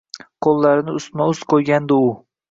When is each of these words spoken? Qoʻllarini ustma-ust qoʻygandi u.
Qoʻllarini 0.45 0.95
ustma-ust 0.99 1.45
qoʻygandi 1.53 1.99
u. 2.07 2.09